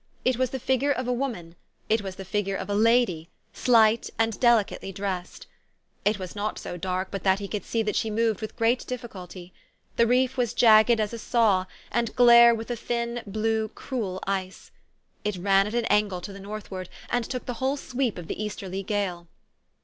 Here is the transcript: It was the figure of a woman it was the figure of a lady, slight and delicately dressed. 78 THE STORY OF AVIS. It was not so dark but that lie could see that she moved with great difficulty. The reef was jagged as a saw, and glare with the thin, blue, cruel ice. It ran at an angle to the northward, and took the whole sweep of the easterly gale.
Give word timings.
It 0.25 0.37
was 0.37 0.49
the 0.49 0.59
figure 0.59 0.91
of 0.91 1.07
a 1.07 1.13
woman 1.13 1.53
it 1.87 2.01
was 2.01 2.15
the 2.15 2.25
figure 2.25 2.55
of 2.55 2.71
a 2.71 2.73
lady, 2.73 3.29
slight 3.53 4.09
and 4.17 4.39
delicately 4.39 4.91
dressed. 4.91 5.45
78 5.47 5.47
THE 5.47 5.51
STORY 5.51 5.75
OF 5.75 6.05
AVIS. 6.05 6.15
It 6.15 6.19
was 6.31 6.35
not 6.35 6.59
so 6.59 6.77
dark 6.77 7.11
but 7.11 7.23
that 7.23 7.39
lie 7.39 7.45
could 7.45 7.63
see 7.63 7.83
that 7.83 7.95
she 7.95 8.09
moved 8.09 8.41
with 8.41 8.55
great 8.55 8.87
difficulty. 8.87 9.53
The 9.97 10.07
reef 10.07 10.37
was 10.37 10.55
jagged 10.55 10.99
as 10.99 11.13
a 11.13 11.19
saw, 11.19 11.65
and 11.91 12.15
glare 12.15 12.55
with 12.55 12.69
the 12.69 12.75
thin, 12.75 13.21
blue, 13.27 13.67
cruel 13.67 14.19
ice. 14.25 14.71
It 15.23 15.37
ran 15.37 15.67
at 15.67 15.75
an 15.75 15.85
angle 15.85 16.21
to 16.21 16.33
the 16.33 16.39
northward, 16.39 16.89
and 17.11 17.23
took 17.23 17.45
the 17.45 17.53
whole 17.61 17.77
sweep 17.77 18.17
of 18.17 18.27
the 18.27 18.43
easterly 18.43 18.81
gale. 18.81 19.27